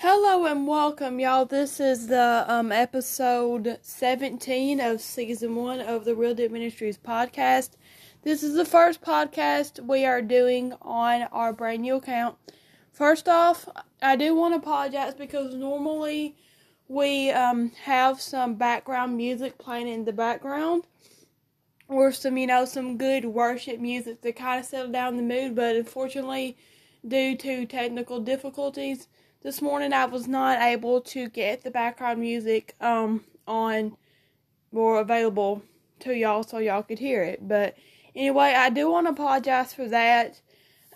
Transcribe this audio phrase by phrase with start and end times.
[0.00, 1.46] Hello and welcome, y'all.
[1.46, 7.70] This is the um, episode 17 of season one of the Real Deep Ministries podcast.
[8.22, 12.36] This is the first podcast we are doing on our brand new account.
[12.92, 13.70] First off,
[14.02, 16.36] I do want to apologize because normally
[16.88, 20.84] we um, have some background music playing in the background
[21.88, 25.54] or some, you know, some good worship music to kind of settle down the mood,
[25.54, 26.54] but unfortunately,
[27.08, 29.08] due to technical difficulties,
[29.42, 33.96] this morning I was not able to get the background music um on
[34.72, 35.62] or available
[36.00, 37.46] to y'all so y'all could hear it.
[37.46, 37.76] But
[38.14, 40.40] anyway, I do want to apologize for that.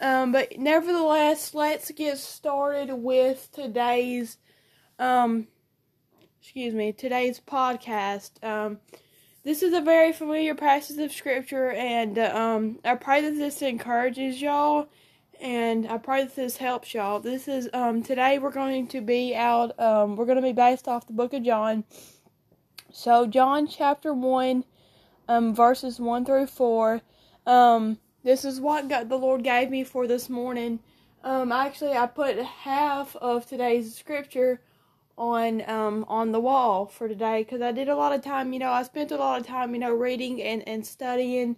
[0.00, 4.38] Um, but nevertheless, let's get started with today's
[4.98, 5.46] um
[6.40, 8.42] excuse me, today's podcast.
[8.42, 8.78] Um
[9.42, 13.62] this is a very familiar passage of scripture and uh, um I pray that this
[13.62, 14.88] encourages y'all
[15.40, 17.18] and I pray that this helps y'all.
[17.18, 20.86] This is um today we're going to be out um we're going to be based
[20.86, 21.84] off the book of John.
[22.92, 24.64] So John chapter 1
[25.28, 27.00] um verses 1 through 4.
[27.46, 30.80] Um this is what God, the Lord gave me for this morning.
[31.24, 34.60] Um actually I put half of today's scripture
[35.16, 38.58] on um on the wall for today cuz I did a lot of time, you
[38.58, 41.56] know, I spent a lot of time, you know, reading and and studying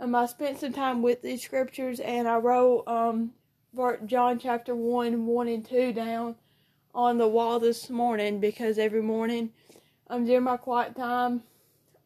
[0.00, 3.32] um, I spent some time with these scriptures and I wrote um,
[4.06, 6.36] John chapter 1, 1 and 2 down
[6.94, 9.50] on the wall this morning because every morning
[10.08, 11.42] um, during my quiet time,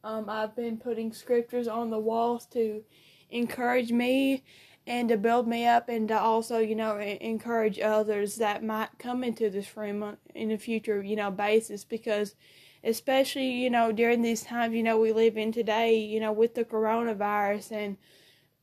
[0.03, 2.83] um, I've been putting scriptures on the walls to
[3.29, 4.43] encourage me
[4.85, 9.23] and to build me up and to also, you know, encourage others that might come
[9.23, 12.35] into this room in a future, you know, basis because
[12.83, 16.53] especially you know during these times you know we live in today you know with
[16.55, 17.97] the coronavirus and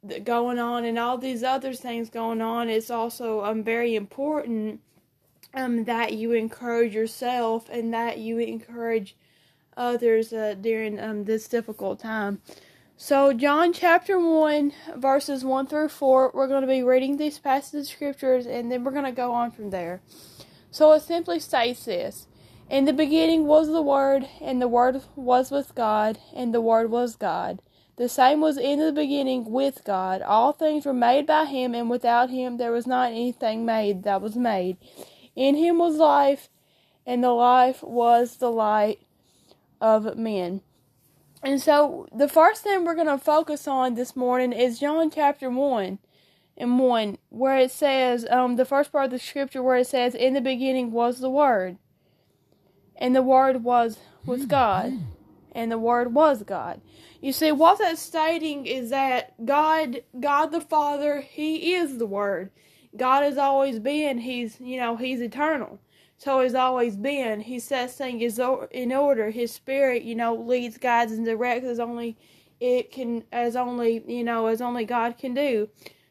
[0.02, 4.80] the, going on and all these other things going on it's also um very important
[5.54, 9.16] um that you encourage yourself and that you encourage
[9.76, 12.40] others uh, during um this difficult time.
[12.96, 17.88] So john chapter 1 verses 1 through 4 we're going to be reading these passages
[17.88, 20.02] of scriptures and then we're going to go on from there.
[20.70, 22.26] So it simply states this
[22.70, 26.88] in the beginning was the Word, and the Word was with God, and the Word
[26.88, 27.60] was God.
[27.96, 30.22] The same was in the beginning with God.
[30.22, 34.22] All things were made by him, and without him there was not anything made that
[34.22, 34.76] was made.
[35.34, 36.48] In him was life,
[37.04, 39.00] and the life was the light
[39.80, 40.60] of men.
[41.42, 45.50] And so the first thing we're going to focus on this morning is John chapter
[45.50, 45.98] 1
[46.56, 50.14] and 1, where it says, um, the first part of the scripture where it says,
[50.14, 51.78] In the beginning was the Word
[53.00, 54.92] and the Word was with God,
[55.52, 56.80] and the Word was God.
[57.20, 62.50] You see, what that's stating is that God, God the Father, He is the Word.
[62.96, 64.18] God has always been.
[64.18, 65.80] He's, you know, He's eternal.
[66.18, 67.40] So He's always been.
[67.40, 68.38] He sets things
[68.70, 69.30] in order.
[69.30, 72.16] His Spirit, you know, leads, guides, and directs as only
[72.60, 75.68] it can, as only, you know, as only God can do.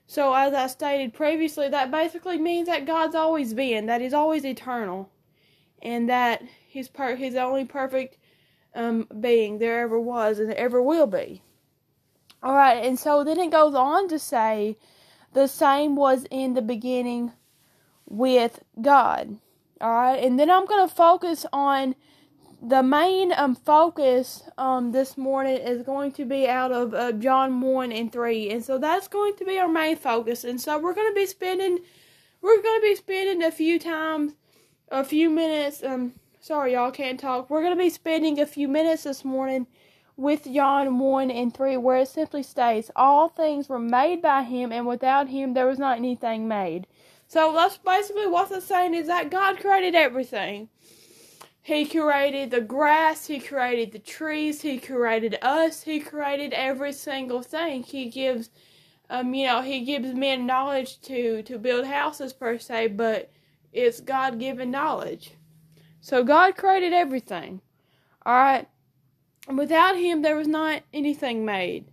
[0.07, 4.43] So, as I stated previously, that basically means that God's always been, that He's always
[4.43, 5.11] eternal,
[5.83, 8.17] and that He's per- he's the only perfect
[8.75, 11.41] um, being there ever was and ever will be.
[12.43, 14.77] All right, and so then it goes on to say,
[15.33, 17.33] the same was in the beginning
[18.07, 19.39] with God.
[19.81, 21.95] All right, and then I'm going to focus on
[22.61, 27.61] the main um focus um this morning is going to be out of uh, John
[27.61, 30.93] 1 and 3 and so that's going to be our main focus and so we're
[30.93, 31.79] going to be spending
[32.41, 34.33] we're going to be spending a few times
[34.89, 37.49] a few minutes um Sorry, y'all can't talk.
[37.49, 39.67] We're going to be spending a few minutes this morning
[40.15, 44.71] with John 1 and 3, where it simply states, All things were made by him,
[44.71, 46.87] and without him there was not anything made.
[47.27, 50.69] So that's basically what it's saying is that God created everything.
[51.61, 57.41] He created the grass, He created the trees, He created us, He created every single
[57.41, 57.83] thing.
[57.83, 58.49] He gives,
[59.09, 63.29] um, you know, He gives men knowledge to to build houses per se, but
[63.73, 65.33] it's God given knowledge.
[66.01, 67.61] So God created everything.
[68.25, 68.67] Alright?
[69.47, 71.85] And without Him, there was not anything made.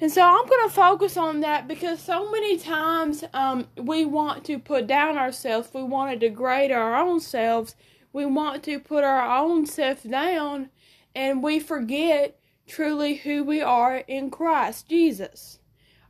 [0.00, 4.44] And so I'm going to focus on that because so many times um, we want
[4.46, 7.76] to put down ourselves, we want to degrade our own selves,
[8.12, 10.70] we want to put our own self down,
[11.14, 15.58] and we forget truly who we are in Christ Jesus.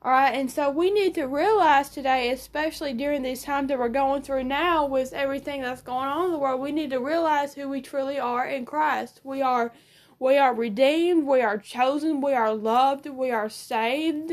[0.04, 3.88] All right, and so we need to realize today, especially during these times that we're
[3.88, 7.54] going through now with everything that's going on in the world, we need to realize
[7.54, 9.22] who we truly are in Christ.
[9.24, 9.72] We are
[10.18, 14.32] we are redeemed, we are chosen, we are loved, we are saved.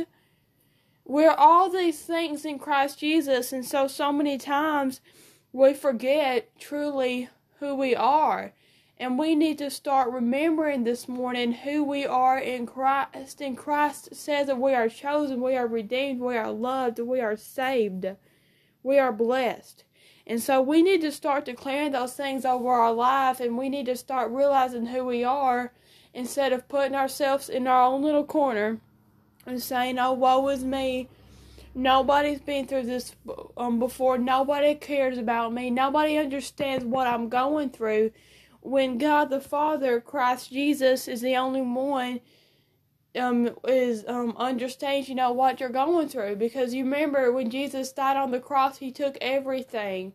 [1.06, 5.00] We're all these things in Christ Jesus, and so so many times
[5.53, 7.29] we forget truly
[7.59, 8.51] who we are.
[9.01, 13.42] And we need to start remembering this morning who we are in Christ.
[13.42, 17.36] And Christ says that we are chosen, we are redeemed, we are loved, we are
[17.36, 18.06] saved,
[18.83, 19.86] we are blessed.
[20.27, 23.88] And so we need to start declaring those things over our life, and we need
[23.88, 25.74] to start realizing who we are
[26.13, 28.77] instead of putting ourselves in our own little corner
[29.48, 31.09] and saying, "Oh, woe is me."
[31.74, 33.15] Nobody's been through this
[33.57, 34.19] um, before.
[34.19, 35.71] Nobody cares about me.
[35.71, 38.12] Nobody understands what I'm going through.
[38.62, 42.22] When God the Father, Christ Jesus, is the only one
[43.13, 47.92] um is um understands you know what you're going through because you remember when Jesus
[47.92, 50.13] died on the cross he took everything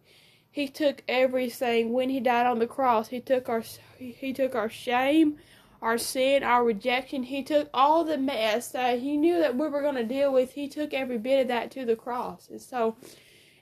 [0.50, 3.62] he took everything when he died on the cross he took our
[3.98, 5.36] he took our shame
[5.82, 7.24] our sin, our rejection.
[7.24, 10.52] He took all the mess that he knew that we were going to deal with.
[10.52, 12.48] He took every bit of that to the cross.
[12.48, 12.96] And so,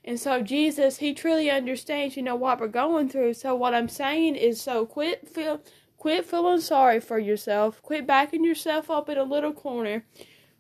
[0.05, 3.35] and so Jesus, he truly understands, you know, what we're going through.
[3.35, 5.63] So what I'm saying is, so quit feel,
[5.97, 7.81] quit feeling sorry for yourself.
[7.81, 10.05] Quit backing yourself up in a little corner.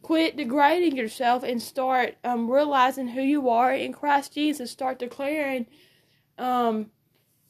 [0.00, 4.70] Quit degrading yourself and start um, realizing who you are in Christ Jesus.
[4.70, 5.66] Start declaring,
[6.38, 6.90] um,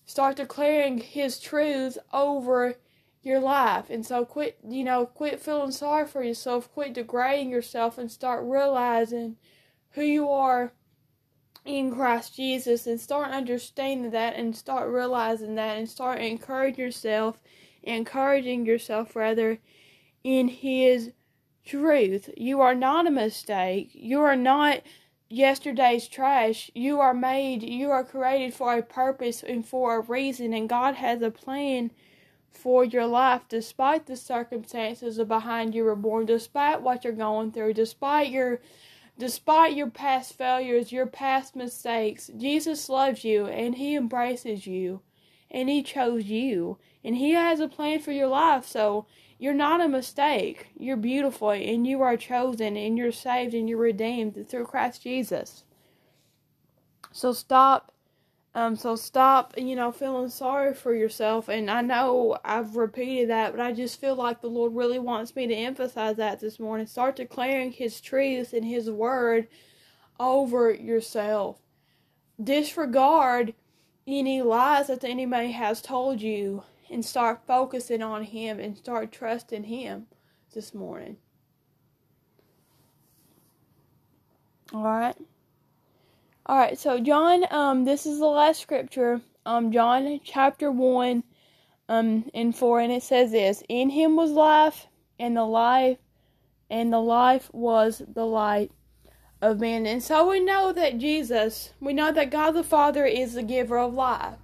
[0.05, 2.75] start declaring His truths over
[3.23, 3.89] your life.
[3.89, 8.43] And so quit, you know, quit feeling sorry for yourself, quit degrading yourself and start
[8.45, 9.37] realizing
[9.91, 10.73] who you are
[11.65, 17.39] in Christ Jesus and start understanding that and start realizing that and start encouraging yourself,
[17.83, 19.59] encouraging yourself rather
[20.23, 21.13] in his
[21.65, 22.29] truth.
[22.37, 23.91] You are not a mistake.
[23.95, 24.83] You are not
[25.31, 26.71] yesterday's trash.
[26.75, 30.97] You are made, you are created for a purpose and for a reason and God
[30.97, 31.91] has a plan
[32.51, 37.75] for your life despite the circumstances behind you were born, despite what you're going through,
[37.75, 38.61] despite your
[39.19, 42.31] despite your past failures, your past mistakes.
[42.37, 45.01] Jesus loves you and he embraces you
[45.51, 48.67] and he chose you and he has a plan for your life.
[48.67, 49.07] So
[49.39, 50.69] you're not a mistake.
[50.79, 55.65] You're beautiful and you are chosen and you're saved and you're redeemed through Christ Jesus.
[57.13, 57.93] So stop
[58.55, 61.49] um, so stop, you know, feeling sorry for yourself.
[61.49, 65.35] And I know I've repeated that, but I just feel like the Lord really wants
[65.35, 66.87] me to emphasize that this morning.
[66.87, 69.49] Start declaring His truth and His word
[70.21, 71.59] over yourself.
[72.43, 73.55] Disregard
[74.07, 79.11] any lies that the enemy has told you and start focusing on Him and start
[79.11, 80.07] trusting Him
[80.55, 81.17] this morning.
[84.73, 85.17] All right.
[86.47, 91.25] All right, so John, um, this is the last scripture, um, John chapter one,
[91.89, 94.87] um, and four, and it says this: In him was life,
[95.19, 95.97] and the life,
[96.69, 98.71] and the life was the light
[99.41, 99.87] of men.
[99.87, 103.79] And so we know that Jesus, we know that God the Father is the giver
[103.79, 104.37] of life.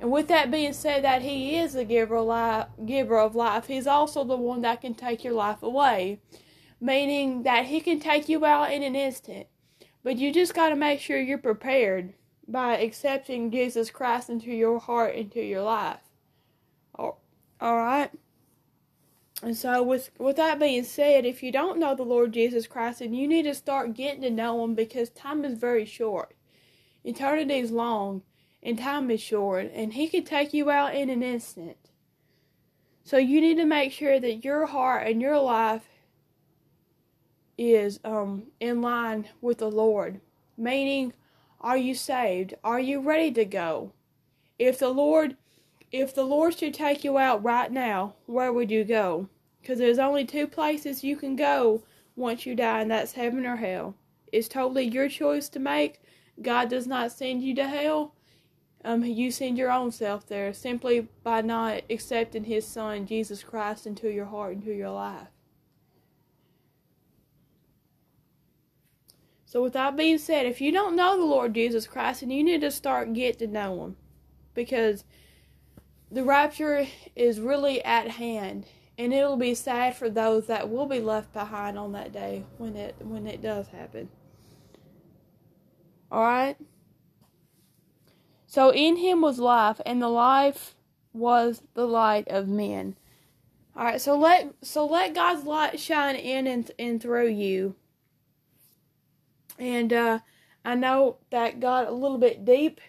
[0.00, 3.66] And with that being said, that He is the giver of life, giver of life,
[3.66, 6.18] He's also the one that can take your life away,
[6.80, 9.48] meaning that He can take you out in an instant.
[10.06, 12.12] But you just got to make sure you're prepared
[12.46, 15.98] by accepting Jesus Christ into your heart, into your life.
[16.96, 17.18] All
[17.60, 18.12] right?
[19.42, 23.00] And so, with, with that being said, if you don't know the Lord Jesus Christ,
[23.00, 26.36] then you need to start getting to know Him because time is very short.
[27.02, 28.22] Eternity is long,
[28.62, 31.78] and time is short, and He can take you out in an instant.
[33.02, 35.88] So, you need to make sure that your heart and your life
[37.58, 40.20] is um, in line with the Lord.
[40.56, 41.12] Meaning,
[41.60, 42.54] are you saved?
[42.62, 43.92] Are you ready to go?
[44.58, 45.36] If the Lord
[45.92, 49.28] if the Lord should take you out right now, where would you go?
[49.60, 51.82] Because there's only two places you can go
[52.16, 53.94] once you die, and that's heaven or hell.
[54.32, 56.00] It's totally your choice to make.
[56.42, 58.14] God does not send you to hell.
[58.84, 63.86] Um, you send your own self there simply by not accepting His Son, Jesus Christ,
[63.86, 65.28] into your heart, into your life.
[69.56, 72.44] So, with that being said, if you don't know the Lord Jesus Christ, and you
[72.44, 73.96] need to start get to know Him,
[74.52, 75.04] because
[76.10, 78.66] the rapture is really at hand,
[78.98, 82.76] and it'll be sad for those that will be left behind on that day when
[82.76, 84.10] it when it does happen.
[86.12, 86.58] All right.
[88.46, 90.74] So in Him was life, and the life
[91.14, 92.94] was the light of men.
[93.74, 94.02] All right.
[94.02, 97.74] So let so let God's light shine in and, and through you
[99.58, 100.18] and uh,
[100.64, 102.80] I know that got a little bit deep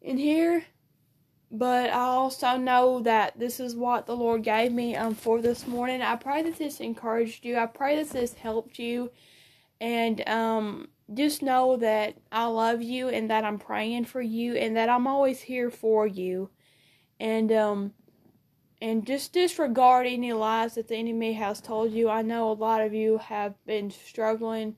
[0.00, 0.64] in here,
[1.50, 5.66] but I also know that this is what the Lord gave me um, for this
[5.66, 6.02] morning.
[6.02, 7.56] I pray that this encouraged you.
[7.56, 9.10] I pray that this helped you.
[9.80, 14.76] And um, just know that I love you and that I'm praying for you and
[14.76, 16.50] that I'm always here for you.
[17.20, 17.92] And um
[18.80, 22.08] and just disregard any lies that the enemy has told you.
[22.08, 24.76] I know a lot of you have been struggling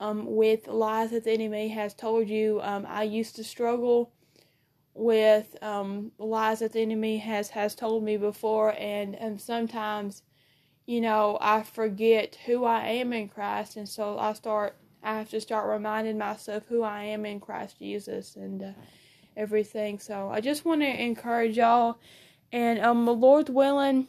[0.00, 2.60] um, with lies that the enemy has told you.
[2.62, 4.12] Um, I used to struggle
[4.94, 10.22] with um, lies that the enemy has has told me before, and and sometimes,
[10.86, 14.76] you know, I forget who I am in Christ, and so I start.
[15.04, 18.70] I have to start reminding myself who I am in Christ Jesus and uh,
[19.36, 19.98] everything.
[19.98, 21.98] So I just want to encourage y'all
[22.52, 24.08] and um, the Lord willing,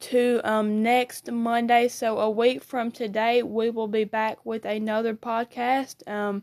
[0.00, 5.14] to um next Monday, so a week from today, we will be back with another
[5.14, 6.06] podcast.
[6.08, 6.42] Um,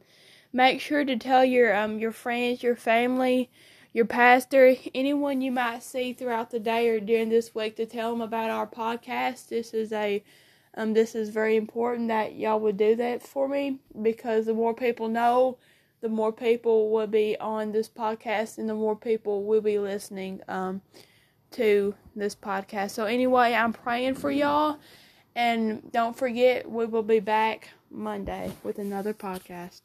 [0.54, 3.50] make sure to tell your um your friends, your family,
[3.94, 8.12] your pastor, anyone you might see throughout the day or during this week to tell
[8.12, 9.50] them about our podcast.
[9.50, 10.24] This is a
[10.76, 14.74] um this is very important that y'all would do that for me because the more
[14.74, 15.58] people know,
[16.02, 20.42] the more people will be on this podcast and the more people will be listening
[20.48, 20.82] um,
[21.52, 22.92] to this podcast.
[22.92, 24.80] So, anyway, I'm praying for y'all.
[25.36, 29.82] And don't forget, we will be back Monday with another podcast.